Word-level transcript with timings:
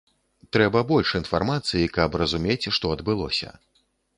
Трэба 0.55 0.81
больш 0.91 1.11
інфармацыі, 1.19 1.91
каб 1.99 2.17
разумець, 2.23 2.69
што 2.79 2.85
адбылося. 2.99 3.49